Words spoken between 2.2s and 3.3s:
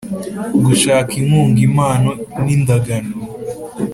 n indagano